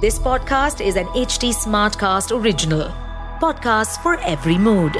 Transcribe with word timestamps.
This 0.00 0.18
podcast 0.18 0.80
is 0.86 0.96
an 0.96 1.06
HD 1.06 1.48
Smartcast 1.54 2.30
original. 2.30 2.82
Podcast 3.40 3.98
for 4.02 4.12
every 4.32 4.56
mood. 4.58 4.96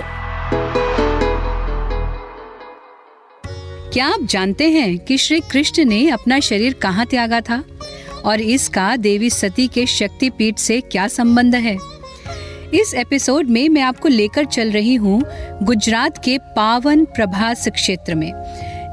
क्या 3.93 4.07
आप 4.07 4.21
जानते 4.23 4.69
हैं 4.71 4.99
कि 4.99 5.19
श्री 5.19 5.41
कृष्ण 5.41 5.85
ने 5.85 6.09
अपना 6.11 6.39
शरीर 6.41 6.73
कहाँ 6.73 7.07
त्यागा 7.07 7.41
था 7.41 7.63
और 8.25 8.41
इसका 8.41 8.97
देवी 8.97 9.31
सती 9.31 9.67
के 9.69 9.87
शक्तिपीठ 9.87 10.59
से 10.59 10.81
क्या 10.81 11.09
संबंध 11.09 11.55
है 11.55 11.77
इस 12.75 12.95
एपिसोड 12.95 13.49
में 13.49 13.69
मैं 13.69 13.83
आपको 13.83 14.09
लेकर 14.09 14.45
चल 14.45 14.71
रही 14.71 14.95
हूँ 14.95 15.21
गुजरात 15.63 16.19
के 16.25 16.39
पावन 16.57 17.05
प्रभास 17.05 17.69
क्षेत्र 17.69 18.15
में, 18.15 18.33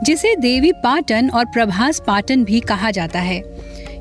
जिसे 0.05 0.35
देवी 0.35 0.71
पाटन 0.71 1.29
और 1.29 1.45
प्रभास 1.45 2.01
पाटन 2.07 2.43
भी 2.43 2.59
कहा 2.59 2.91
जाता 2.91 3.20
है 3.20 3.41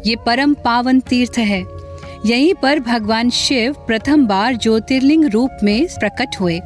ये 0.06 0.16
परम 0.26 0.54
पावन 0.54 1.00
तीर्थ 1.00 1.38
है 1.38 1.81
यहीं 2.26 2.52
पर 2.54 2.80
भगवान 2.80 3.30
शिव 3.30 3.74
प्रथम 3.86 4.26
बार 4.26 4.56
ज्योतिर्लिंग 4.56 5.24
रूप 5.24 5.50
में 5.62 5.86
प्रकट 6.00 6.36
हुए 6.40 6.58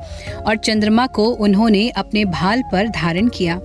और 0.47 0.57
चंद्रमा 0.57 1.07
को 1.07 1.25
उन्होंने 1.25 1.89
अपने 1.89 2.25
भाल 2.25 2.63
पर 2.73 2.89
धारण 2.89 3.29
किया 3.29 3.61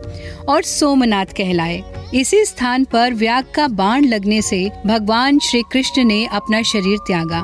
और 0.50 0.64
सोमनाथ 0.64 1.34
कहलाए। 1.38 1.84
इसी 2.14 2.44
स्थान 2.46 2.84
पर 2.84 3.14
व्याग 3.14 3.46
का 3.56 3.68
बाण 3.68 4.06
लगने 4.06 4.42
से 4.42 4.70
भगवान 4.86 5.40
श्री 5.40 5.62
कृष्ण 5.72 6.04
ने 6.04 6.26
अपना 6.26 6.62
शरीर 6.62 6.98
त्यागा 6.98 7.42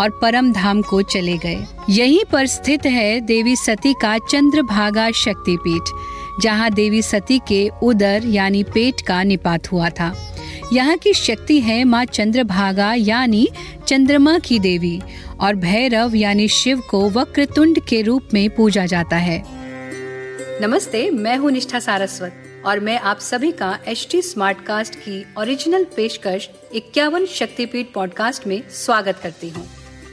और 0.00 0.18
परम 0.22 0.52
धाम 0.52 0.82
को 0.82 1.02
चले 1.02 1.36
गए। 1.38 1.58
यहीं 1.90 2.24
पर 2.32 2.46
स्थित 2.46 2.86
है 2.86 3.20
देवी 3.20 3.56
सती 3.56 3.92
का 3.92 4.16
चंद्रभागा 4.20 5.10
शक्तिपीठ, 5.14 5.82
जहाँ 6.42 6.70
देवी 6.70 7.02
सती 7.02 7.38
के 7.48 7.68
उदर 7.82 8.22
यानी 8.26 8.62
पेट 8.64 9.00
का 9.00 9.22
निपात 9.22 9.72
हुआ 9.72 9.88
था। 9.90 10.14
यहाँ 10.72 10.96
की 10.96 11.12
शक्ति 11.12 11.60
है 11.60 11.82
माँ 11.84 12.04
चंद्रभागा, 12.04 12.92
यानी 12.94 13.48
चंद्रमा 13.86 14.38
की 14.38 14.58
देवी, 14.58 15.00
और 15.40 15.54
भैरव, 15.54 16.14
यानी 16.14 16.48
शिव 16.48 16.80
को 16.80 17.08
वक्रतुंड 17.10 17.78
के 17.80 18.00
रूप 18.02 18.28
में 18.34 18.48
पूजा 18.50 18.86
जाता 18.86 19.16
है। 19.16 19.42
नमस्ते, 20.62 21.10
मैं 21.10 21.36
हूँ 21.36 21.50
निष्ठा 21.50 21.80
सारस्वत, 21.80 22.42
और 22.64 22.80
मैं 22.80 22.98
आप 23.00 23.18
सभी 23.18 23.52
का 23.52 23.78
एच 23.88 24.06
टी 24.10 24.22
स्मार्ट 24.22 24.64
कास्ट 24.64 24.94
की 24.94 25.24
ओरिजिनल 25.38 25.84
पेशकश 25.96 26.48
इक्यावन 26.74 27.26
शक्तिपीठ 27.26 27.92
पॉडकास्ट 27.94 28.46
में 28.46 28.60
स्वागत 28.74 29.20
करती 29.22 29.50
हूँ। 29.50 29.66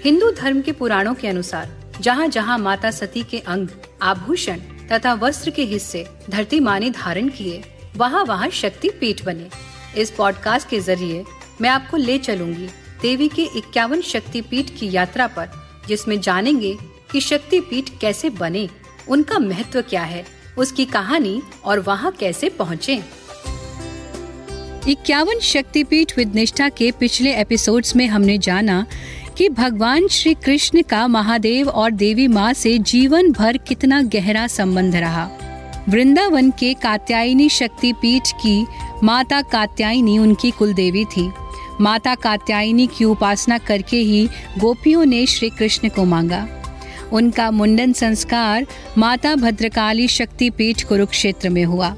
हिंदू 0.04 0.32
धर्म 0.32 0.62
के 0.62 0.72
पुराणों 0.72 1.14
के 1.14 1.28
अनुसार 1.28 1.76
जहाँ 2.02 2.28
जहाँ 2.28 2.58
माता 2.60 2.92
सती 2.92 3.24
के 3.24 3.40
अंग, 3.40 3.68
आभूषण 4.02 4.60
तथा 4.92 5.14
वस्त्र 5.14 5.50
के 5.50 5.64
हिस्से 5.66 6.06
धरती 6.30 6.60
माँ 6.60 6.80
ने 6.80 6.90
धारण 6.92 7.30
किए 7.30 7.64
वहाँ 7.98 8.24
वहाँ 8.24 8.50
शक्ति 8.50 8.90
पीठ 8.90 9.24
बने। 9.26 9.50
इस 9.98 10.12
पॉडकास्ट 10.12 10.70
के 10.70 10.80
ज़रिए 10.80 11.26
मैं 11.62 11.70
आपको 11.70 11.98
ले 11.98 12.18
चलूँगी 12.18 12.68
देवी 13.02 13.28
के 13.28 13.44
इक्यावन 13.58 14.02
शक्ति 14.02 14.42
पीठ 14.42 14.70
की 14.80 14.92
यात्रा 14.92 15.28
पर, 15.28 15.50
जिसमें 15.88 16.22
जानेंगे 16.22 16.78
कि 17.12 17.22
शक्ति 17.22 17.60
पीठ 17.60 17.90
कैसे 18.02 18.30
बने, 18.30 18.70
उनका 19.08 19.40
महत्व 19.40 19.82
क्या 19.82 20.04
है, 20.04 20.26
उसकी 20.58 20.86
कहानी 20.86 21.42
और 21.66 21.80
वहाँ 21.80 22.12
कैसे 22.12 22.50
पहुँचे। 22.50 23.04
इक्यावन 24.88 25.40
शक्तिपीठ 25.40 26.18
विद 26.18 26.36
निष्ठा 26.36 26.70
के 26.70 26.92
पिछले 26.92 27.36
एपिसोड्स 27.36 27.96
में 27.96 28.08
हमने 28.08 28.38
जाना 28.38 28.86
कि 29.38 29.50
भगवान 29.50 30.08
श्री 30.08 30.34
कृष्ण 30.34 30.82
का 30.82 31.08
महादेव 31.08 31.70
और 31.70 31.92
देवी 31.92 32.28
माँ 32.28 32.54
से 32.54 32.78
जीवन 32.78 33.32
भर 33.32 33.58
कितना 33.58 34.02
गहरा 34.02 34.48
संबंध 34.48 34.96
रहा। 34.96 35.30
वृंदावन 35.90 36.50
के 36.50 36.74
कात्यायनी 36.74 37.50
शक्तिपीठ 37.50 38.32
की 38.42 38.66
माता 39.04 39.42
कात्यायनी 39.42 40.18
उनकी 40.18 40.52
कुल 40.52 40.74
देवी 40.74 41.06
थी। 41.06 41.32
माता 41.82 42.16
कात्यायनी 42.16 42.88
की 42.88 43.06
उपासना 43.06 43.58
करके 43.58 43.98
ही 43.98 44.28
गोपियों 44.60 45.06
ने 45.06 45.26
श्री 45.26 45.50
कृष्ण 45.50 45.90
को 45.90 46.06
मांगा। 46.06 46.48
उनका 47.12 47.50
मुंडन 47.52 47.94
संस्कार 47.94 48.66
माता 48.98 49.36
भद्रकाली 49.36 50.08
शक्तिपीठ 50.08 50.84
कुरुक्षेत्र 50.84 51.50
में 51.50 51.64
हुआ। 51.66 51.96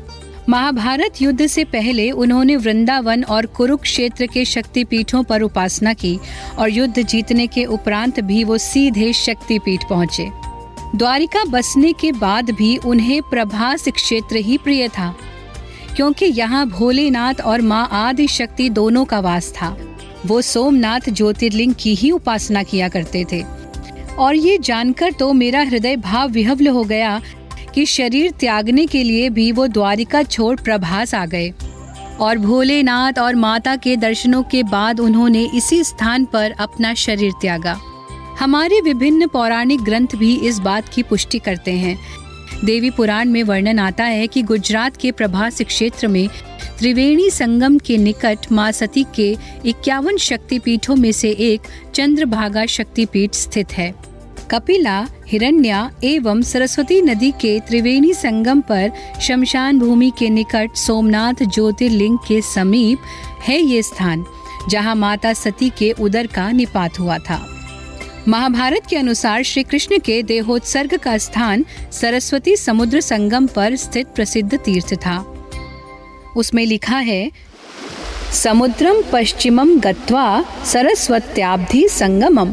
महाभारत 0.50 1.22
युद्ध 1.22 1.48
से 1.48 1.64
पहले 1.64 2.12
उन्होंने 2.12 2.56
वृंदावन 2.56 3.24
और 3.24 3.46
कुरुक्षेत्र 3.46 4.26
के 4.26 4.46
शक्तिपीठों 4.46 5.24
पर 5.24 5.42
उपासना 5.42 5.94
की 5.94 6.20
और 6.60 6.70
युद्ध 6.70 7.02
जीतने 7.02 7.48
के 7.48 7.66
उपरांत 7.66 8.20
भी 8.20 8.44
वो 8.44 8.58
सीधे 8.58 9.14
शक्तिपीठ 9.14 9.90
पहुँचे। 9.90 10.28
द्वारिका 10.96 11.44
बसने 11.44 11.92
के 11.94 12.12
बाद 12.12 12.50
भी 12.50 12.76
उन्हें 12.78 13.22
प्रभास 13.22 13.88
क्षेत्र 13.88 14.38
ही 14.38 14.58
प्रिय 14.58 14.88
था, 14.90 15.14
क्योंकि 15.96 16.26
यहाँ 16.26 16.66
भोलेनाथ 16.70 17.42
और 17.42 17.62
माँ 17.62 17.88
आदि 17.94 18.28
शक्ति 18.28 18.70
दोनों 18.70 19.04
का 19.06 19.20
वास 19.20 19.52
था। 19.54 19.76
वो 20.26 20.42
सोमनाथ 20.42 21.10
ज्योतिर्लिंग 21.10 21.74
की 21.74 21.94
ही 21.96 22.12
उपासना 22.12 22.64
किया 22.64 22.90
करते 22.90 23.26
थे। 23.32 23.44
और 24.18 24.36
ये 24.36 24.58
जानकर 24.58 25.12
तो 25.12 25.32
मेरा 25.34 25.62
हृदय 25.62 25.96
भाव 25.98 26.30
विहवल 26.30 26.68
हो 26.68 26.84
गया 26.84 27.20
कि 27.74 27.86
शरीर 27.86 28.32
त्यागने 28.32 28.86
के 28.86 29.04
लिए 29.04 29.30
भी 29.30 29.52
वो 29.52 29.68
द्वारिका 29.68 30.22
छोड़ 30.24 30.56
प्रभास 30.62 31.14
आ 31.16 31.26
गए। 31.26 31.54
और 32.20 32.38
भोलेनाथ 32.38 33.20
और 33.20 33.36
माता 33.36 33.76
के 33.76 33.96
दर्शनों 33.98 34.42
के 34.44 34.64
बाद 34.64 35.00
उन्होंने 35.00 35.44
इसी 35.56 35.84
स्थान 35.84 36.26
पर 36.26 36.52
अपना 36.52 36.94
शरीर 36.96 37.32
त्यागा। 37.42 37.80
हमारे 38.46 38.80
विभिन्न 38.82 39.28
पौराणिक 39.28 39.82
ग्रंथ 39.82 40.08
भी 40.16 40.36
इस 40.38 40.58
बात 40.60 40.90
की 40.94 41.04
पुष्टि 41.04 41.38
करते 41.40 41.72
हैं। 41.72 41.98
देवी 42.66 42.90
पुराण 42.90 43.30
में 43.30 43.42
वर्णन 43.44 43.80
आता 43.80 44.04
है 44.04 44.28
कि 44.28 44.42
गुजरात 44.42 44.98
के 44.98 45.12
प्रभास 45.12 45.62
क्षेत्र 45.62 46.08
में 46.08 46.28
त्रिवेणी 46.80 47.30
संगम 47.30 47.78
के 47.78 47.98
निकट 47.98 48.52
माँ 48.52 48.72
सती 48.72 49.06
के 49.16 49.38
इक्यावन 49.66 50.18
शक्तिपीठों 50.18 50.96
में 50.96 51.12
से 51.12 51.30
एक 51.30 51.62
चंद्रभागा 51.96 52.66
शक्तिपीठ 52.66 53.34
स्थित 53.34 53.74
है। 53.74 53.94
कपिला, 54.52 55.08
हिरण्या 55.28 55.90
एवं 56.04 56.42
सरस्वती 56.42 57.02
नदी 57.02 57.32
के 57.32 57.60
त्रिवेणी 57.60 58.14
संगम 58.14 58.62
पर 58.62 58.92
शमशान 59.22 59.80
भूमि 59.80 60.12
के 60.20 60.30
निकट 60.30 60.76
सोमनाथ 60.76 61.44
ज्योतिर्लिंग 61.46 62.18
के 62.28 62.42
समीप 62.54 63.00
है 63.42 63.60
ये 63.62 63.82
स्थान, 63.84 64.26
जहाँ 64.70 64.96
माता 64.96 65.34
सती 65.34 65.70
के 65.70 65.92
उदर 65.92 66.28
का 66.28 66.52
निपात 66.52 67.00
हुआ 67.00 67.18
था। 67.18 67.52
महाभारत 68.28 68.82
के 68.90 68.96
अनुसार 68.96 69.44
श्री 69.44 69.64
कृष्ण 69.64 70.00
के 70.00 70.24
देहोत्सर्ग 70.24 70.98
का 70.98 71.18
स्थान 71.18 71.66
सरस्वती 71.92 72.56
समुद्र 72.56 73.02
संगम 73.02 73.48
पर 73.48 73.76
स्थित 73.76 74.08
प्रसिद्ध 74.08 74.58
तीर्थ 74.58 74.94
था। 74.94 75.18
उसमें 76.38 76.66
लिखा 76.66 76.98
है, 76.98 77.32
समुद्रम 78.34 79.04
पश्चिमम 79.14 79.80
गत्वा 79.80 80.46
सरस्वत्याब्धि 80.66 81.88
संगमम। 81.90 82.52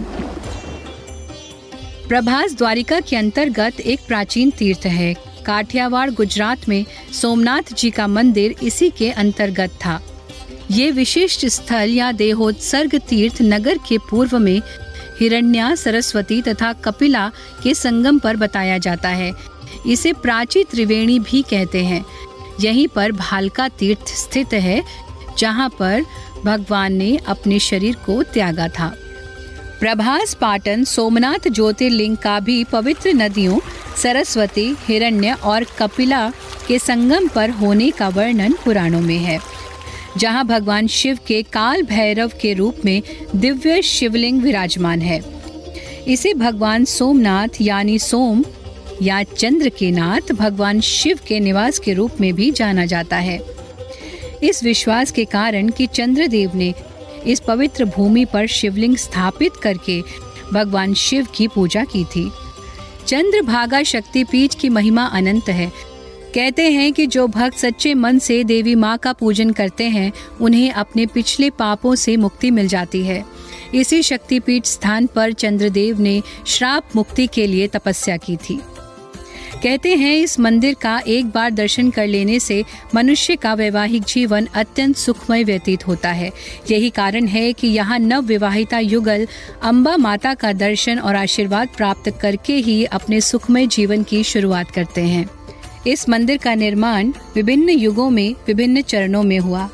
प्रभास 2.08 2.54
द्वारिका 2.54 3.00
के 3.00 3.16
अंतर्गत 3.16 3.80
एक 3.80 4.00
प्राचीन 4.08 4.50
तीर्थ 4.50 4.86
है। 4.86 5.14
काठियावाड़, 5.46 6.10
गुजरात 6.10 6.68
में 6.68 6.84
सोमनाथ 7.12 7.74
जी 7.74 7.90
का 7.90 8.06
मंदिर 8.06 8.54
इसी 8.62 8.90
के 8.90 9.10
अंतर्गत 9.10 9.70
था। 9.70 10.00
ये 10.70 10.90
विशिष्ट 10.90 11.46
स्थल 11.46 11.90
या 11.90 12.12
देहोत्सर्ग 12.12 12.98
तीर्थ 12.98 13.38
नगर 13.42 13.78
के 13.88 13.98
पूर्व 13.98 14.38
में 14.38 14.62
हिरण्या, 15.22 15.74
सरस्वती 15.74 16.42
तथा 16.42 16.72
कपिला 16.72 17.30
के 17.62 17.74
संगम 17.74 18.18
पर 18.18 18.36
बताया 18.36 18.78
जाता 18.78 19.08
है। 19.08 19.32
इसे 19.86 20.12
प्राची 20.12 20.64
त्रिवेणी 20.64 21.18
भी 21.18 21.42
कहते 21.42 21.84
हैं। 21.84 22.06
यहीं 22.60 22.88
पर 22.88 23.12
भालका 23.12 23.68
तीर्थ 23.68 24.08
स्थित 24.08 24.52
है, 24.52 24.82
जहाँ 25.38 25.68
पर 25.78 26.02
भगवान 26.44 26.92
ने 26.92 27.16
अपने 27.16 27.58
शरीर 27.58 27.94
को 27.94 28.22
त्यागा 28.22 28.68
था। 28.68 28.96
प्रभास 29.80 30.34
पाटन, 30.34 30.84
सोमनाथ 30.84 31.48
ज्योतिर्लिंग 31.48 32.16
का 32.16 32.40
भी 32.40 32.64
पवित्र 32.64 33.10
नदियों, 33.10 33.58
सरस्वती, 33.96 34.76
हिरण्य 34.88 35.32
और 35.32 35.64
कपिला 35.64 36.30
के 36.68 36.78
संगम 36.78 37.28
पर 37.28 37.50
होने 37.50 37.90
का 37.90 38.08
वर्णन 38.08 38.52
पुराणों 38.52 39.00
में 39.00 39.18
है। 39.18 39.38
जहाँ 40.18 40.46
भगवान 40.46 40.86
शिव 40.86 41.18
के 41.26 41.42
काल 41.42 41.82
भैरव 41.82 42.32
के 42.40 42.54
रूप 42.54 42.76
में 42.84 43.02
दिव्य 43.36 43.82
शिवलिंग 43.82 44.42
विराजमान 44.42 45.00
है। 45.00 45.20
इसे 46.08 46.34
भगवान 46.34 46.84
सोमनाथ 46.84 47.48
यानी 47.60 47.98
सोम 47.98 48.44
या 49.02 49.22
चंद्र 49.22 49.68
के 49.68 49.90
नाथ 49.90 50.32
भगवान 50.32 50.80
शिव 50.80 51.20
के 51.28 51.40
निवास 51.40 51.78
के 51.78 51.94
रूप 51.94 52.20
में 52.20 52.34
भी 52.34 52.50
जाना 52.50 52.86
जाता 52.86 53.16
है। 53.16 53.40
इस 54.42 54.64
विश्वास 54.64 55.10
के 55.10 55.24
कारण 55.24 55.68
कि 55.68 55.86
चंद्रदेव 55.86 56.50
ने 56.54 56.74
इस 57.26 57.40
पवित्र 57.40 57.84
भूमि 57.84 58.24
पर 58.24 58.46
शिवलिंग 58.46 58.96
स्थापित 58.96 59.52
करके 59.52 60.02
भगवान 60.52 60.94
शिव 60.94 61.26
की 61.34 61.48
पूजा 61.48 61.84
की 61.84 62.04
थी। 62.04 62.30
चंद्रभागा 63.06 63.82
शक्तिपीठ 63.82 64.54
की 64.54 64.68
महिमा 64.68 65.04
अनंत 65.04 65.48
है। 65.48 65.72
कहते 66.34 66.70
हैं 66.70 66.92
कि 66.92 67.06
जो 67.06 67.26
भक्त 67.26 67.58
सच्चे 67.58 67.94
मन 67.94 68.18
से 68.18 68.44
देवी 68.44 68.74
माँ 68.74 68.98
का 68.98 69.12
पूजन 69.12 69.50
करते 69.50 69.84
हैं, 69.84 70.12
उन्हें 70.40 70.72
अपने 70.72 71.06
पिछले 71.06 71.50
पापों 71.50 71.94
से 71.94 72.16
मुक्ति 72.16 72.50
मिल 72.50 72.68
जाती 72.68 73.02
है। 73.02 73.24
इसी 73.74 74.02
शक्तिपीठ 74.02 74.64
स्थान 74.64 75.06
पर 75.06 75.32
चंद्रदेव 75.32 76.00
ने 76.00 76.22
श्राप 76.46 76.96
मुक्ति 76.96 77.26
के 77.26 77.46
लिए 77.46 77.66
तपस्या 77.66 78.16
की 78.16 78.36
थी। 78.36 78.60
कहते 79.62 79.94
हैं 79.96 80.14
इस 80.16 80.40
मंदिर 80.40 80.74
का 80.74 81.02
एक 81.06 81.26
बार 81.26 81.50
दर्शन 81.50 81.90
कर 81.90 82.06
लेने 82.06 82.40
से 82.40 82.64
मनुष्य 82.94 83.36
का 83.36 83.54
वैवाहिक 83.54 84.02
जीवन 84.02 84.48
अत्यंत 84.54 84.96
सुखमय 84.96 85.44
व्यतीत 85.44 85.86
होता 85.86 86.12
है। 86.12 86.32
यही 86.70 86.90
कारण 86.90 87.26
है 87.26 87.52
कि 87.52 87.68
यहाँ 87.68 87.98
नव 87.98 88.22
विवाहिता 88.22 88.78
युगल 88.78 89.28
अम्बा 89.62 89.96
माता 89.96 90.34
का 90.34 90.52
दर्शन 90.52 90.98
और 90.98 91.16
आशीर्वाद 91.16 91.68
प्राप्त 91.76 92.18
करके 92.20 92.56
ही 92.56 92.84
अपने 92.84 93.20
सुखमय 93.20 93.66
जीवन 93.66 94.02
की 94.02 94.24
शुरुआत 94.24 94.70
करते 94.70 95.00
हैं। 95.00 95.30
इस 95.86 96.08
मंदिर 96.08 96.36
का 96.36 96.54
निर्माण 96.54 97.12
विभिन्न 97.34 97.68
युगों 97.68 98.10
में, 98.10 98.34
विभिन्न 98.46 98.82
चरणों 98.82 99.22
में 99.22 99.38
हुआ। 99.38 99.70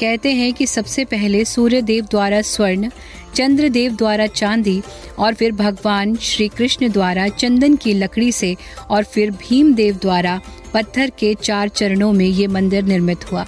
कहते 0.00 0.32
हैं 0.32 0.52
कि 0.54 0.66
सबसे 0.66 1.04
पहले 1.04 1.44
सूर्य 1.44 1.82
देव 1.82 2.04
द्वारा 2.04 2.42
स्वर्ण 2.42 2.90
चंद्र 3.34 3.68
देव 3.68 3.96
द्वारा 3.96 4.26
चांदी 4.26 4.82
और 5.18 5.34
फिर 5.34 5.52
भगवान 5.52 6.16
श्री 6.16 6.48
कृष्ण 6.48 6.88
द्वारा 6.88 7.28
चंदन 7.28 7.76
की 7.76 7.94
लकड़ी 7.94 8.32
से 8.32 8.56
और 8.90 9.04
फिर 9.04 9.30
भीम 9.30 9.74
देव 9.74 9.98
द्वारा 10.02 10.40
पत्थर 10.74 11.10
के 11.10 11.34
चार 11.34 11.68
चरणों 11.68 12.12
में 12.12 12.26
ये 12.26 12.46
मंदिर 12.46 12.82
निर्मित 12.82 13.32
हुआ। 13.32 13.46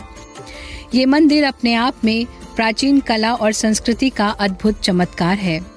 ये 0.95 1.07
मंदिर 1.07 1.45
अपने 1.45 1.75
आप 1.75 1.95
में 2.05 2.27
प्राचीन 2.57 3.01
कला 3.01 3.35
और 3.35 3.53
संस्कृति 3.53 4.11
का 4.11 4.29
अद्भुत 4.29 4.81
चमत्कार 4.81 5.37
है। 5.37 5.69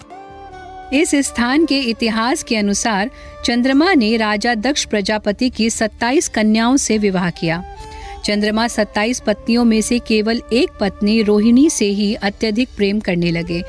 इस 0.94 1.12
स्थान 1.16 1.66
के 1.66 1.80
इतिहास 1.80 2.44
के 2.44 2.56
अनुसार 2.56 3.10
चंद्रमा 3.46 3.94
ने 3.94 4.18
राजा 4.18 4.56
दक्ष 4.56 4.86
प्रजापति 4.86 5.50
की 5.50 5.70
27 5.70 6.28
कन्याओं 6.28 6.78
से 6.78 6.98
विवाह 6.98 7.30
किया। 7.30 7.64
चंद्रमा 8.26 8.68
27 8.68 9.20
पत्नियों 9.20 9.64
में 9.66 9.82
से 9.82 10.00
केवल 10.00 10.42
एक 10.54 10.70
पत्नी 10.82 11.22
रोहिणी 11.22 11.70
से 11.70 11.86
ही 11.86 12.14
अत्यधिक 12.14 12.70
प्रेम 12.78 13.00
करने 13.00 13.32
लगे 13.32 13.62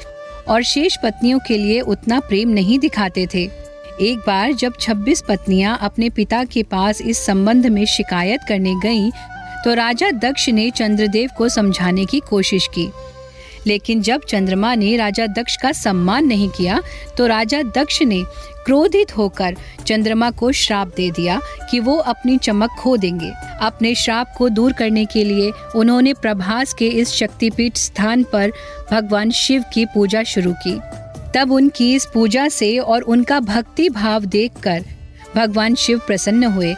और 0.48 0.62
शेष 0.62 0.96
पत्नियों 0.96 1.38
के 1.38 1.58
लिए 1.58 1.80
उतना 1.80 2.20
प्रेम 2.20 2.48
नहीं 2.48 2.78
दिखाते 2.78 3.26
थे। 3.34 3.44
एक 4.00 4.18
बार 4.18 4.52
जब 4.52 4.76
26 4.76 5.22
पत्नियाँ 5.28 5.78
अपने 5.82 6.10
पिता 6.10 6.44
के 6.44 6.62
पास 6.62 7.02
इस 7.02 7.26
संबंध 7.26 7.66
में 7.66 7.84
शिकायत 7.86 8.40
करने 8.48 8.74
गईं, 8.74 9.10
तो 9.64 9.74
राजा 9.74 10.10
दक्ष 10.10 10.48
ने 10.48 10.70
चंद्रदेव 10.70 11.30
को 11.38 11.48
समझाने 11.48 12.04
की 12.04 12.20
कोशिश 12.20 12.66
की। 12.66 12.88
लेकिन 13.66 14.02
जब 14.02 14.24
चंद्रमा 14.28 14.74
ने 14.74 14.96
राजा 14.96 15.26
दक्ष 15.26 15.56
का 15.56 15.72
सम्मान 15.72 16.26
नहीं 16.26 16.48
किया 16.48 16.80
तो 17.16 17.26
राजा 17.26 17.62
दक्ष 17.76 18.02
ने 18.02 18.22
क्रोधित 18.64 19.16
होकर 19.16 19.56
चंद्रमा 19.86 20.30
को 20.30 20.50
श्राप 20.52 20.92
दे 20.96 21.10
दिया 21.10 21.40
कि 21.70 21.80
वो 21.80 21.96
अपनी 21.96 22.36
चमक 22.38 22.70
खो 22.78 22.96
देंगे। 22.96 23.32
अपने 23.60 23.94
श्राप 23.94 24.32
को 24.38 24.48
दूर 24.48 24.72
करने 24.72 25.04
के 25.04 25.24
लिए 25.24 25.50
उन्होंने 25.76 26.14
प्रभास 26.14 26.72
के 26.74 26.88
इस 26.88 27.12
शक्तिपीठ 27.12 27.76
स्थान 27.76 28.22
पर 28.22 28.52
भगवान 28.92 29.30
शिव 29.30 29.64
की 29.74 29.84
पूजा 29.86 30.22
शुरू 30.22 30.52
की। 30.66 30.78
तब 31.34 31.52
उनकी 31.52 31.94
इस 31.94 32.06
पूजा 32.14 32.48
से 32.48 32.78
और 32.78 33.02
उनका 33.02 33.40
भक्ति 33.40 33.88
भाव 33.90 34.24
देखकर 34.24 34.84
भगवान 35.36 35.74
शिव 35.74 36.00
प्रसन्न 36.06 36.44
हुए 36.44 36.74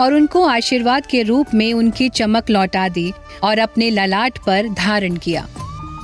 और 0.00 0.14
उनको 0.14 0.44
आशीर्वाद 0.46 1.06
के 1.06 1.22
रूप 1.22 1.54
में 1.54 1.72
उनकी 1.74 2.08
चमक 2.08 2.50
लौटा 2.50 2.88
दी 2.88 3.12
और 3.42 3.58
अपने 3.58 3.90
ललाट 3.90 4.38
पर 4.38 4.68
धारण 4.68 5.16
किया। 5.16 5.46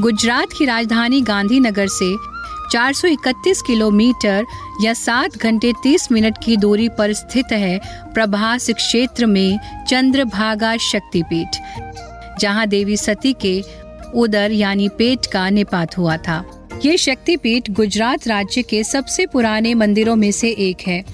गुजरात 0.01 0.53
की 0.59 0.65
राजधानी 0.65 1.21
गांधीनगर 1.21 1.87
से 1.89 2.15
431 2.71 3.61
किलोमीटर 3.63 4.45
या 4.83 4.93
सात 4.95 5.37
घंटे 5.37 5.73
30 5.83 6.11
मिनट 6.13 6.39
की 6.45 6.57
दूरी 6.57 6.89
पर 6.89 7.13
स्थित 7.13 7.53
है 7.53 7.79
प्रभास 8.15 8.71
क्षेत्र 8.71 9.27
में 9.27 9.59
चंद्रभागा 9.89 10.77
शक्तिपीठ, 10.77 11.57
जहाँ 12.41 12.67
देवी 12.67 12.97
सती 12.97 13.33
के 13.41 13.63
उदर 14.15 14.53
यानी 14.53 14.89
पेट 14.89 15.27
का 15.27 15.49
निपात 15.51 15.99
हुआ 15.99 16.17
था। 16.17 16.43
ये 16.85 16.97
शक्तिपीठ 16.97 17.71
गुजरात 17.71 18.29
राज्य 18.29 18.63
के 18.63 18.85
सबसे 18.85 19.27
पुराने 19.27 19.75
मंदिरों 19.75 20.17
में 20.17 20.33
से 20.33 20.51
एक 20.51 20.87
है। 20.87 21.05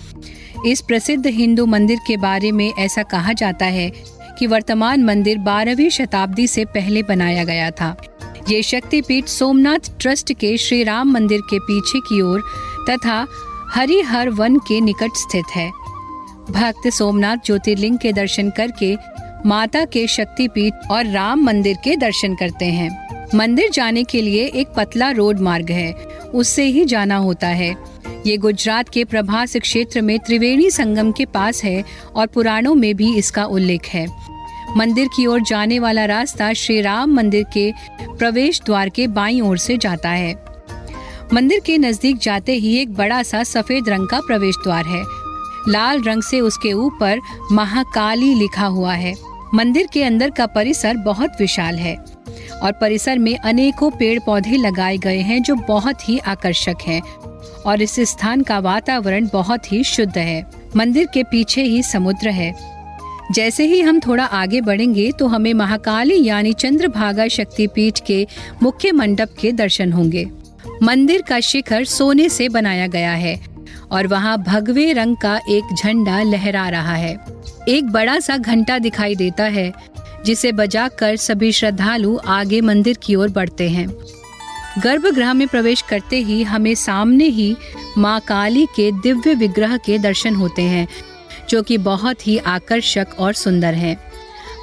इस 0.67 0.81
प्रसिद्ध 0.81 1.26
हिंदू 1.26 1.67
मंदिर 1.67 1.99
के 2.06 2.17
बारे 2.17 2.53
में 2.53 2.73
ऐसा 2.73 3.03
कहा 3.03 3.33
जाता 3.33 3.67
है 3.67 3.91
कि 4.38 4.47
वर्तमान 4.47 5.05
मंदिर 5.05 5.38
12वीं 5.38 5.91
शताब्दी 5.91 6.47
से 6.47 6.65
पहले 6.65 7.03
बनाया 7.03 7.44
गया 7.44 7.71
था। 7.71 7.97
ये 8.49 8.63
शक्तिपीठ 8.63 9.27
सोमनाथ 9.27 9.91
ट्रस्ट 10.01 10.33
के 10.33 10.57
श्री 10.57 10.83
राम 10.83 11.11
मंदिर 11.13 11.41
के 11.41 11.59
पीछे 11.59 12.01
की 12.01 12.21
ओर 12.21 12.43
तथा 12.91 13.27
हरिहर 13.71 14.29
वन 14.29 14.57
के 14.59 14.81
निकट 14.81 15.17
स्थित 15.17 15.45
है। 15.57 15.71
भक्त 16.51 16.89
सोमनाथ 16.89 17.37
ज्योतिर्लिंग 17.37 17.99
के 17.99 18.13
दर्शन 18.13 18.51
करके 18.51 18.95
माता 19.47 19.85
के 19.85 20.07
शक्तिपीठ 20.07 20.91
और 20.91 21.07
राम 21.07 21.45
मंदिर 21.45 21.77
के 21.85 21.97
दर्शन 21.97 22.35
करते 22.35 22.65
हैं। 22.65 22.91
मंदिर 23.35 23.71
जाने 23.71 24.05
के 24.05 24.23
लिए 24.23 24.47
एक 24.47 24.69
पतला 24.77 25.11
रोड 25.11 25.41
मार्ग 25.41 25.71
है, 25.71 25.93
उससे 26.35 26.65
ही 26.65 26.85
जाना 26.85 27.17
होता 27.17 27.49
है। 27.49 27.75
ये 28.27 28.37
गुजरात 28.37 28.89
के 28.89 29.05
प्रभास 29.05 29.57
क्षेत्र 29.57 30.01
में 30.01 30.19
त्रिवेणी 30.19 30.71
संगम 30.71 31.13
के 31.13 31.25
पास 31.25 31.63
है 31.65 31.85
और 32.17 32.27
पुराणों 32.27 32.75
में 32.75 32.95
भी 32.95 33.15
इसका 33.17 33.45
उल्लेख 33.45 33.87
है। 33.87 34.07
मंदिर 34.77 35.09
की 35.09 35.27
ओर 35.27 35.41
जाने 35.41 35.79
वाला 35.79 36.05
रास्ता 36.05 36.53
श्री 36.53 36.81
राम 36.81 37.15
मंदिर 37.15 37.45
के 37.53 37.73
प्रवेश 38.19 38.61
द्वार 38.67 38.89
के 38.89 39.07
बाई 39.07 39.41
ओर 39.41 39.59
से 39.59 39.77
जाता 39.77 40.09
है। 40.09 40.35
मंदिर 41.33 41.61
के 41.61 41.79
नज़दीक 41.79 42.19
जाते 42.19 42.53
ही 42.53 42.77
एक 42.77 42.95
बड़ा 42.95 43.23
सा 43.23 43.43
सफ़ेद 43.43 43.89
रंग 43.89 44.09
का 44.09 44.21
प्रवेश 44.21 44.57
द्वार 44.57 44.87
है। 44.87 45.03
लाल 45.69 46.03
रंग 46.03 46.23
से 46.23 46.41
उसके 46.41 46.73
ऊपर 46.73 47.21
महाकाली 47.53 48.35
लिखा 48.35 48.67
हुआ 48.67 48.93
है। 48.93 49.15
मंदिर 49.55 49.87
के 49.93 50.05
अंदर 50.05 50.31
का 50.31 50.47
परिसर 50.47 50.97
बहुत 50.97 51.41
विशाल 51.41 51.77
है 51.77 51.97
और 52.63 52.73
परिसर 52.73 53.19
में 53.19 53.37
अनेकों 53.37 53.91
पेड़ 53.91 54.19
पौधे 54.21 54.57
लगाए 54.57 54.97
गए 54.99 55.21
हैं 55.21 55.43
जो 55.43 55.55
बहुत 55.55 56.09
ही 56.09 56.19
आकर्षक 56.19 56.77
हैं 56.87 57.03
और 57.67 57.83
इस 57.83 58.01
स्थान 58.01 58.43
का 58.43 58.59
वातावरण 58.59 59.29
बहुत 59.33 59.73
ही 59.73 59.85
शुद्ध 59.85 60.19
है। 60.19 60.51
मंदिर 60.77 61.07
के 61.15 61.23
पीछे 61.23 61.63
ही 61.63 61.83
समुद्र 61.83 62.29
है। 62.29 62.70
जैसे 63.31 63.65
ही 63.67 63.81
हम 63.81 64.00
थोड़ा 64.00 64.25
आगे 64.25 64.61
बढ़ेंगे 64.61 65.11
तो 65.12 65.27
हमें 65.27 65.53
महाकाली 65.55 66.25
यानी 66.25 66.53
चंद्रभागा 66.53 67.27
शक्तिपीठ 67.29 68.00
के 68.06 68.27
मुख्य 68.62 68.93
मंडप 68.93 69.35
के 69.41 69.53
दर्शन 69.53 69.93
होंगे। 69.93 70.25
मंदिर 70.82 71.23
का 71.23 71.41
शिखर 71.41 71.85
सोने 71.85 72.29
से 72.29 72.49
बनाया 72.49 72.87
गया 72.87 73.12
है 73.12 73.38
और 73.91 74.06
वहाँ 74.06 74.37
भगवे 74.43 74.93
रंग 74.93 75.17
का 75.17 75.37
एक 75.50 75.75
झंडा 75.75 76.23
लहरा 76.23 76.69
रहा 76.69 76.94
है। 76.94 77.19
एक 77.69 77.91
बड़ा 77.91 78.19
सा 78.21 78.37
घंटा 78.37 78.79
दिखाई 78.79 79.15
देता 79.15 79.44
है, 79.44 79.73
जिसे 80.25 80.53
बजाकर 80.53 81.17
सभी 81.17 81.53
श्रद्धालु 81.53 82.19
आगे 82.26 82.61
मंदिर 82.61 82.99
की 83.03 83.15
ओर 83.15 83.29
बढ़ते 83.29 83.69
हैं। 83.69 83.88
गर्भगृह 84.79 85.33
में 85.33 85.47
प्रवेश 85.49 85.83
करते 85.83 86.17
ही 86.17 86.43
हमें 86.43 86.75
सामने 86.75 87.25
ही 87.25 87.55
माँ 87.99 88.21
काली 88.21 88.67
के 88.67 88.91
दिव्य 88.93 89.35
विग्रह 89.35 89.76
के 89.76 89.99
दर्शन 89.99 90.35
होते 90.35 90.62
हैं 90.62 90.87
जो 91.50 91.62
कि 91.62 91.79
बहुत 91.79 92.26
ही 92.26 92.37
आकर्षक 92.38 93.06
और 93.19 93.32
सुंदर 93.32 93.75
है। 93.75 93.97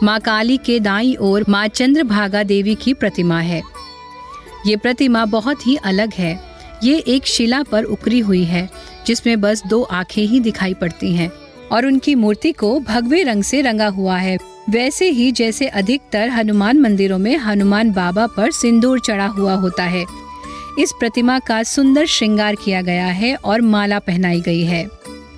माँ 0.04 0.20
काली 0.20 0.58
के 0.58 0.80
दाई 0.80 1.16
ओर 1.20 1.46
माँ 1.50 1.68
चंद्रभागा 1.68 2.44
देवी 2.44 2.76
की 2.76 2.94
प्रतिमा 2.94 3.40
है। 3.40 3.62
ये 4.66 4.76
प्रतिमा 4.76 5.26
बहुत 5.26 5.66
ही 5.68 5.76
अलग 5.76 6.14
है। 6.14 6.40
ये 6.84 6.98
एक 7.08 7.26
शिला 7.26 7.62
पर 7.64 7.84
उकरी 7.84 8.20
हुई 8.20 8.44
है, 8.44 8.70
जिसमें 9.08 9.40
बस 9.42 9.64
दो 9.68 9.82
आँखें 9.84 10.24
ही 10.24 10.40
दिखाई 10.40 10.74
पड़ती 10.74 11.14
हैं 11.16 11.32
और 11.72 11.86
उनकी 11.86 12.16
मूर्ति 12.16 12.52
को 12.52 12.80
भगवे 12.80 13.24
रंग 13.24 13.44
से 13.44 13.62
रंगा 13.62 13.88
हुआ 13.88 14.18
है। 14.18 14.38
वैसे 14.70 15.10
ही 15.10 15.32
जैसे 15.32 15.68
अधिकतर 15.68 16.30
हनुमान 16.30 16.80
मंदिरों 16.80 17.18
में 17.18 17.38
हनुमान 17.38 17.92
बाबा 17.92 18.28
पर 18.28 18.52
सिंदूर 18.52 19.00
चढ़ा 19.00 19.28
हुआ 19.28 19.54
होता 19.54 19.84
है, 19.84 20.06
इस 20.80 20.92
प्रतिमा 21.00 21.40
का 21.40 21.62
सुंदर 21.64 22.06
श्रृंगार 22.06 22.56
किया 22.56 22.82
गया 22.82 23.06
है 23.06 23.36
और 23.36 23.62
माला 23.62 24.00
पहनाई 24.00 24.42
गई 24.42 24.64
है। 24.64 24.86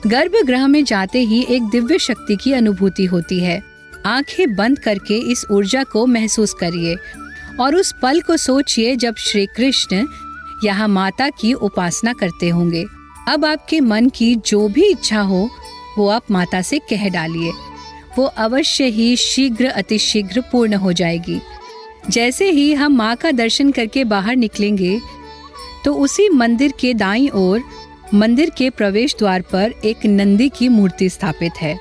गर्भगृह 0.07 0.67
में 0.67 0.83
जाते 0.83 1.19
ही 1.19 1.45
एक 1.49 1.63
दिव्य 1.63 1.97
शक्ति 1.99 2.35
की 2.35 2.51
अनुभूति 2.53 3.05
होती 3.05 3.39
है। 3.39 3.61
आँखें 4.05 4.55
बंद 4.55 4.79
करके 4.79 5.17
इस 5.31 5.45
ऊर्जा 5.51 5.83
को 5.83 6.05
महसूस 6.05 6.53
करिए 6.53 6.95
और 7.59 7.75
उस 7.75 7.93
पल 8.01 8.21
को 8.21 8.37
सोचिए 8.37 8.95
जब 8.95 9.15
श्री 9.15 9.45
कृष्ण 9.45 10.05
यहाँ 10.63 10.87
माता 10.87 11.29
की 11.29 11.53
उपासना 11.53 12.13
करते 12.13 12.49
होंगे। 12.49 12.85
अब 13.27 13.45
आपके 13.45 13.79
मन 13.79 14.09
की 14.09 14.35
जो 14.35 14.67
भी 14.67 14.85
इच्छा 14.85 15.21
हो, 15.21 15.49
वो 15.97 16.07
आप 16.07 16.31
माता 16.31 16.61
से 16.61 16.79
कह 16.79 17.07
डालिए। 17.09 17.51
वो 18.17 18.23
अवश्य 18.23 18.85
ही 18.85 19.15
शीघ्र, 19.15 19.65
अतिशीघ्र 19.65 20.41
पूर्ण 20.41 20.73
हो 20.73 20.93
जाएगी। 20.93 21.39
जैसे 22.09 22.49
ही 22.51 22.73
हम 22.73 22.95
माँ 22.95 23.15
का 23.15 23.31
दर्शन 23.31 23.71
करके 23.71 24.03
बाहर 24.03 24.35
निकलेंगे 24.35 24.99
तो 25.85 25.93
उसी 25.95 26.29
मंदिर 26.29 26.73
के 26.79 26.93
दाई 26.93 27.29
ओर 27.29 27.61
मंदिर 28.13 28.49
के 28.49 28.69
प्रवेश 28.69 29.15
द्वार 29.19 29.41
पर 29.41 29.73
एक 29.85 30.05
नंदी 30.05 30.49
की 30.49 30.67
मूर्ति 30.69 31.09
स्थापित 31.09 31.51
है। 31.61 31.77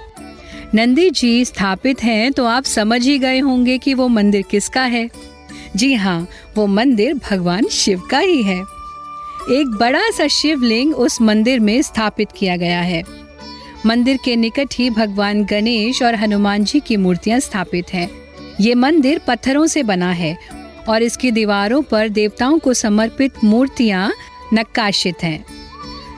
नंदी 0.75 1.11
जी 1.11 1.45
स्थापित 1.45 2.03
हैं 2.03 2.33
तो 2.33 2.45
आप 2.45 2.65
समझ 2.65 3.03
ही 3.03 3.19
गए 3.19 3.39
होंगे 3.39 3.79
कि 3.79 3.95
वो 3.95 4.09
मंदिर 4.09 4.43
किसका 4.43 4.83
है। 4.83 5.09
जी 5.77 5.95
हाँ 5.95 6.29
वो 6.57 6.67
मंदिर 6.67 7.15
भगवान 7.31 7.69
शिव 7.69 8.03
का 8.11 8.19
ही 8.19 8.43
है। 8.43 8.59
एक 9.51 9.77
बड़ा 9.81 10.11
सा 10.11 10.27
शिवलिंग 10.27 10.95
उस 10.95 11.21
मंदिर 11.21 11.61
में 11.61 11.83
स्थापित 11.83 12.29
किया 12.37 12.57
गया 12.57 12.81
है। 12.81 13.03
मंदिर 13.87 14.19
के 14.25 14.37
निकट 14.37 14.69
ही 14.75 14.91
भगवान 14.91 15.45
गणेश 15.45 16.03
और 16.03 16.15
हनुमान 16.15 16.65
जी 16.65 16.81
की 16.81 16.97
मूर्तियाँ 16.97 17.41
स्थापित 17.41 17.95
हैं। 17.95 18.11
ये 18.61 18.75
मंदिर 18.75 19.21
पत्थरों 19.29 19.67
से 19.67 19.83
बना 19.83 20.11
है 20.13 20.37
और 20.89 21.03
इसकी 21.03 21.31
दीवारों 21.31 21.83
पर 21.83 22.09
देवताओं 22.09 22.59
को 22.59 22.75
समर्पित 22.75 23.45
मूर्तियाँ 23.45 24.13
नक्काशित 24.55 25.23
हैं। 25.23 25.58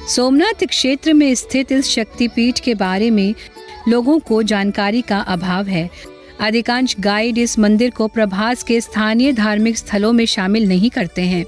सोमनाथ 0.08 0.64
क्षेत्र 0.64 1.12
में 1.12 1.34
स्थित 1.34 1.72
इस 1.72 1.86
शक्तिपीठ 1.86 2.60
के 2.60 2.74
बारे 2.74 3.10
में 3.10 3.34
लोगों 3.88 4.18
को 4.18 4.42
जानकारी 4.42 5.02
का 5.02 5.18
अभाव 5.18 5.66
है। 5.66 5.90
अधिकांश 6.40 6.96
गाइड 7.00 7.38
इस 7.38 7.58
मंदिर 7.58 7.90
को 7.90 8.08
प्रभास 8.08 8.62
के 8.62 8.80
स्थानीय 8.80 9.32
धार्मिक 9.32 9.78
स्थलों 9.78 10.12
में 10.12 10.26
शामिल 10.26 10.68
नहीं 10.68 10.90
करते 10.90 11.22
हैं। 11.22 11.44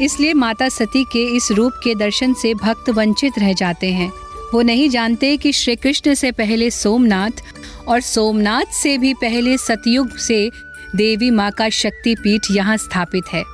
इसलिए 0.00 0.32
माता 0.32 0.68
सती 0.68 1.04
के 1.04 1.36
इस 1.36 1.48
रूप 1.52 1.72
के 1.84 1.94
दर्शन 1.94 2.34
से 2.34 2.54
भक्त 2.54 2.90
वंचित 2.90 3.38
रह 3.38 3.52
जाते 3.52 3.92
हैं। 3.92 4.12
वो 4.54 4.62
नहीं 4.62 4.88
जानते 4.88 5.36
कि 5.36 5.52
श्री 5.52 5.76
कृष्ण 5.76 6.14
से 6.14 6.32
पहले 6.32 6.70
सोमनाथ 6.70 7.42
और 7.88 8.00
सोमनाथ 8.00 8.72
से 8.72 8.98
भी 8.98 9.14
पहले 9.14 9.56
सतयुग 9.58 10.16
से 10.16 10.50
देवी 10.96 11.30
माँ 11.30 11.50
का 11.50 11.68
शक्ति 11.68 12.14
पीठ 12.14 12.40
यहाँ 12.50 12.76
स्थापित 12.76 13.24
है। 13.32 13.44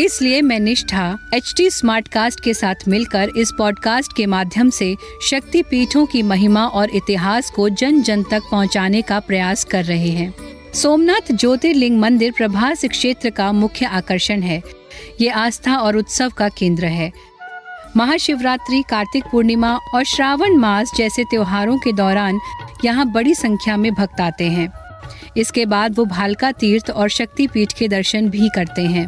इसलिए 0.00 0.42
मैं 0.42 0.58
निष्ठा 0.60 1.18
एच 1.34 1.52
टी 1.56 1.68
स्मार्ट 1.70 2.08
कास्ट 2.08 2.40
के 2.40 2.52
साथ 2.54 2.86
मिलकर 2.88 3.30
इस 3.36 3.52
पॉडकास्ट 3.58 4.12
के 4.16 4.26
माध्यम 4.26 4.70
से 4.70 4.94
शक्ति 5.22 5.62
पीठों 5.62 6.04
की 6.06 6.22
महिमा 6.22 6.66
और 6.66 6.90
इतिहास 6.90 7.50
को 7.50 7.68
जन 7.68 8.00
जन 8.02 8.22
तक 8.22 8.42
पहुँचाने 8.50 9.02
का 9.02 9.18
प्रयास 9.20 9.64
कर 9.64 9.84
रहे 9.84 10.10
हैं। 10.10 10.34
सोमनाथ 10.74 11.32
ज्योतिर्लिंग 11.32 11.98
मंदिर 12.00 12.32
प्रभास 12.36 12.84
क्षेत्र 12.84 13.30
का 13.30 13.50
मुख्य 13.52 13.86
आकर्षण 13.86 14.42
है। 14.42 14.62
ये 15.20 15.28
आस्था 15.28 15.76
और 15.76 15.96
उत्सव 15.96 16.28
का 16.28 16.48
केंद्र 16.48 16.84
है। 16.84 17.12
महाशिवरात्रि, 17.96 18.82
कार्तिक 18.90 19.24
पूर्णिमा 19.32 19.78
और 19.94 20.04
श्रावण 20.04 20.56
मास 20.56 20.92
जैसे 20.96 21.24
त्योहारों 21.24 21.78
के 21.78 21.92
दौरान 21.92 22.38
यहाँ 22.84 23.12
बड़ी 23.12 23.34
संख्या 23.34 23.76
में 23.76 23.92
भक्त 23.94 24.20
आते 24.20 24.44
हैं। 24.44 24.72
इसके 25.36 25.66
बाद 25.66 25.96
वो 25.96 26.04
भालका 26.04 26.50
तीर्थ 26.52 26.90
और 26.90 27.08
शक्तिपीठ 27.08 27.72
के 27.72 27.88
दर्शन 27.88 28.28
भी 28.28 28.48
करते 28.48 28.82
हैं। 28.82 29.06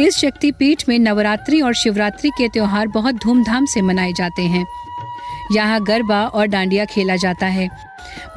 इस 0.00 0.18
शक्तिपीठ 0.18 0.82
में 0.88 0.98
नवरात्रि 0.98 1.60
और 1.60 1.74
शिवरात्रि 1.74 2.30
के 2.30 2.48
त्योहार 2.48 2.88
बहुत 2.88 3.14
धूमधाम 3.14 3.66
से 3.66 3.82
मनाए 3.82 4.12
जाते 4.12 4.42
हैं। 4.42 4.66
यहाँ 5.52 5.82
गरबा 5.84 6.22
और 6.24 6.46
डांडिया 6.46 6.84
खेला 6.84 7.16
जाता 7.16 7.46
है। 7.46 7.68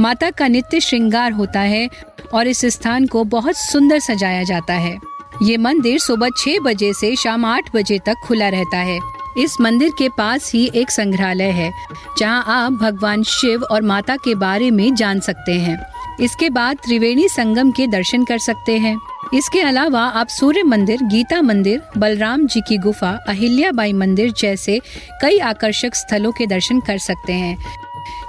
माता 0.02 0.30
का 0.30 0.48
नित्य 0.48 0.80
श्रृंगार 0.80 1.32
होता 1.32 1.60
है 1.60 1.88
और 2.34 2.48
इस 2.48 2.66
स्थान 2.66 3.06
को 3.06 3.24
बहुत 3.24 3.58
सुंदर 3.58 4.00
सजाया 4.00 4.44
जाता 4.44 4.74
है। 4.74 4.98
ये 5.44 5.58
मंदिर 5.58 6.00
सुबह 6.00 6.30
छह 6.38 6.60
बजे 6.60 6.92
से 6.94 7.16
शाम 7.16 7.46
आठ 7.46 7.76
बजे 7.76 8.00
तक 8.00 8.16
खुला 8.24 8.50
रहता 8.50 8.78
है। 8.78 9.00
इस 9.38 9.56
मंदिर 9.62 9.92
के 9.98 10.08
पास 10.10 10.52
ही 10.54 10.70
एक 10.76 10.92
संग्रहालय 10.92 11.50
है, 11.52 11.72
जहाँ 12.18 12.44
आप 12.48 12.74
भगवान 12.74 13.24
शिव 13.24 13.64
और 13.64 13.82
माता 13.82 14.16
के 14.16 14.34
बारे 14.36 14.70
में 14.72 14.96
जान 14.96 15.20
सकते 15.20 15.54
हैं। 15.54 15.78
इसके 16.22 16.50
बाद 16.50 16.78
त्रिवेणी 16.78 17.28
संगम 17.30 17.72
के 17.72 17.88
दर्शन 17.88 18.24
कर 18.24 18.38
सकते 18.38 18.78
हैं। 18.78 18.98
इसके 19.34 19.62
अलावा 19.62 20.02
आप 20.02 20.28
सूर्य 20.28 20.64
मंदिर, 20.64 21.04
गीता 21.04 21.42
मंदिर, 21.42 21.82
बलराम 21.98 22.46
जी 22.48 22.62
की 22.62 22.78
गुफा, 22.78 23.12
अहिल्याबाई 23.28 23.94
मंदिर 23.94 24.32
जैसे 24.32 24.80
कई 25.22 25.40
आकर्षक 25.40 25.96
स्थलों 25.96 26.32
के 26.32 26.46
दर्शन 26.46 26.80
कर 26.80 26.98
सकते 26.98 27.34
हैं। 27.34 27.58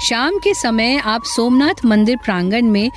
शाम 0.09 0.38
के 0.38 0.54
समय 0.54 0.97
आप 0.97 1.25
सोमनाथ 1.25 1.85
मंदिर 1.85 2.16
प्रांगण 2.16 2.62
में 2.62 2.90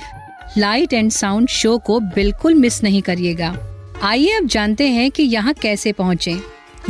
लाइट 0.58 0.92
एंड 0.92 1.10
साउंड 1.10 1.48
शो 1.48 1.76
को 1.78 2.00
बिल्कुल 2.00 2.54
मिस 2.54 2.82
नहीं 2.82 3.02
करिएगा। 3.02 3.54
आइए 4.02 4.32
अब 4.32 4.46
जानते 4.46 4.88
हैं 4.88 5.10
कि 5.10 5.22
यहाँ 5.22 5.54
कैसे 5.54 5.92
पहुँचे। 5.92 6.36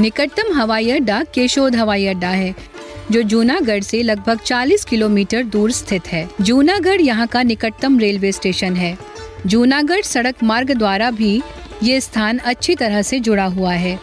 निकटतम 0.00 0.52
हवाई 0.52 0.90
अड्डा, 0.90 1.22
केशोद 1.34 1.76
हवाई 1.76 2.06
अड्डा 2.06 2.28
है। 2.28 2.54
जो 3.12 3.22
जूनागढ़ 3.22 3.82
से 3.82 4.02
लगभग 4.02 4.38
40 4.38 4.84
किलोमीटर 4.84 5.42
दूर 5.42 5.70
स्थित 5.70 6.06
है। 6.06 6.28
जूनागढ़ 6.40 7.00
यहाँ 7.00 7.26
का 7.26 7.42
निकटतम 7.42 7.98
रेलवे 7.98 8.32
स्टेशन 8.32 8.76
है। 8.76 8.98
जूनागढ़ 9.46 10.02
सड़क 10.02 10.42
मार्ग 10.42 10.70
द्वारा 10.70 11.10
भी 11.10 11.42
ये 11.82 12.00
स्थान 12.00 12.38
अच्छी 12.38 12.74
तरह 12.74 13.02
से 13.02 13.20
जुड़ा 13.20 13.44
हुआ 13.44 13.72
है 13.72 13.98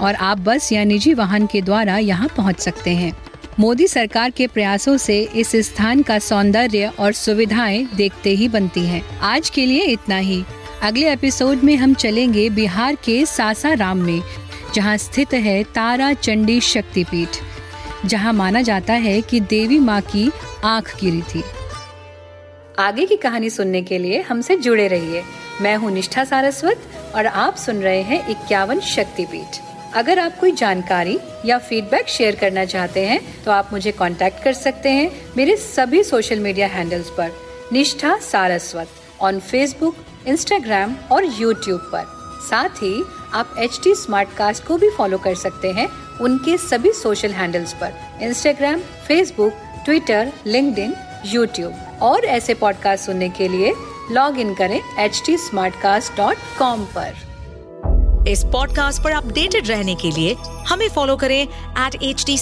और 0.00 0.14
आप 0.14 0.38
बस 0.38 0.72
या 0.72 0.84
निजी 0.84 1.14
वाहन 1.14 1.46
के 1.46 1.62
द्वारा 1.62 1.98
यहाँ 1.98 2.28
पहुँच 2.36 2.60
सकते 2.60 2.90
हैं। 2.90 3.12
मोदी 3.58 3.86
सरकार 3.86 4.30
के 4.30 4.46
प्रयासों 4.46 4.96
से 4.96 5.20
इस 5.36 5.56
स्थान 5.56 6.02
का 6.02 6.18
सौंदर्य 6.18 6.92
और 6.98 7.12
सुविधाएँ 7.12 7.88
देखते 7.94 8.30
ही 8.30 8.48
बनती 8.48 8.80
हैं। 8.80 9.02
आज 9.18 9.50
के 9.50 9.66
लिए 9.66 9.84
इतना 9.84 10.16
ही। 10.16 10.44
अगले 10.82 11.12
एपिसोड 11.12 11.56
में 11.56 11.76
हम 11.76 11.94
चलेंगे 11.94 12.50
बिहार 12.50 12.94
के 12.94 13.26
सासाराम 13.26 13.98
में, 13.98 14.22
जहाँ 14.74 14.96
स्थित 14.96 15.34
है 15.34 15.62
तारा 15.64 16.12
चंडी 16.12 16.60
शक्तिपीठ। 16.60 17.28
जहाँ 18.06 18.32
माना 18.32 18.60
जाता 18.62 18.92
है 18.92 19.20
कि 19.20 19.40
देवी 19.40 19.78
माँ 19.78 20.00
की 20.02 20.30
आँख 20.64 20.94
गिरी 21.00 21.22
थी। 21.24 21.42
आगे 22.78 23.06
की 23.06 23.16
कहानी 23.16 23.50
सुनने 23.50 23.82
के 23.82 23.98
लिए 23.98 24.20
हमसे 24.20 24.56
जुड़े 24.56 24.86
रहिए। 24.88 25.22
मैं 25.60 25.76
हूँ 25.76 25.90
निष्ठा 25.90 26.24
सारस्वत 26.24 26.82
और 27.14 27.26
आप 27.26 27.56
सुन 27.56 27.76
रहे 27.76 28.02
हैं 28.02 28.26
इक्यावन 28.28 28.80
शक्तिपीठ। 28.80 29.60
अगर 29.94 30.18
आप 30.18 30.38
कोई 30.38 30.52
जानकारी 30.52 31.18
या 31.46 31.58
फीडबैक 31.58 32.08
शेयर 32.08 32.36
करना 32.36 32.64
चाहते 32.64 33.06
हैं 33.06 33.20
तो 33.44 33.50
आप 33.50 33.72
मुझे 33.72 33.92
कांटेक्ट 33.92 34.42
कर 34.44 34.52
सकते 34.52 34.90
हैं 34.90 35.10
मेरे 35.36 35.56
सभी 35.56 36.02
सोशल 36.04 36.40
मीडिया 36.40 36.66
हैंडल्स 36.66 37.10
पर। 37.10 37.32
Nishtha 37.72 38.16
Saraswat 38.22 38.88
on 39.20 39.40
Facebook 39.40 39.96
Instagram 40.26 40.94
और 41.12 41.24
यूट्यूब 41.38 41.80
पर। 41.94 42.04
साथ 42.50 42.82
ही 42.82 43.02
आप 43.34 43.54
एच 43.58 43.80
टी 43.84 43.94
को 44.66 44.76
भी 44.78 44.90
फॉलो 44.90 45.18
कर 45.18 45.34
सकते 45.34 45.70
हैं 45.70 45.88
उनके 46.20 46.58
सभी 46.58 46.92
सोशल 46.92 47.32
हैंडल्स 47.32 47.72
पर 47.72 47.92
Instagram 48.22 48.80
Facebook 49.08 49.52
Twitter 49.84 50.32
link 50.46 50.78
YouTube 51.26 51.98
और 52.02 52.24
ऐसे 52.24 52.54
पॉडकास्ट 52.54 53.04
सुनने 53.04 53.28
के 53.28 53.48
लिए 53.48 53.74
लॉग 54.10 54.38
इन 54.38 54.54
करें 54.54 54.80
एच 54.98 55.22
टी 55.26 55.32
इस 58.30 58.44
पॉडकास्ट 58.44 59.02
पर 59.02 59.10
अपडेटेड 59.10 59.68
रहने 59.68 59.94
के 59.94 60.10
लिए 60.10 60.34
हमें 60.68 60.88
फॉलो 60.88 61.16
करें 61.16 61.42
एट 61.42 62.02
एच 62.02 62.24
टी 62.26 62.36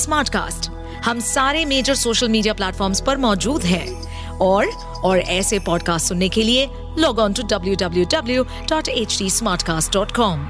हम 1.05 1.21
सारे 1.21 1.65
मेजर 1.65 1.95
सोशल 1.95 2.29
मीडिया 2.29 2.55
प्लेटफॉर्म 2.55 2.95
पर 3.07 3.17
मौजूद 3.17 3.63
हैं। 3.63 4.09
और 4.39 4.67
और 5.05 5.19
ऐसे 5.19 5.59
पॉडकास्ट 5.59 6.09
सुनने 6.09 6.29
के 6.29 6.43
लिए 6.43 6.69
log 6.99 7.19
on 7.19 7.33
to 7.33 7.43
W 7.43 7.75
W 7.75 8.05
W 8.05 8.45
dot 8.45 8.89
H 8.89 9.19
T 9.19 9.31
smart 9.31 9.63
cast 9.63 9.93
dot 9.93 10.13
com 10.13 10.47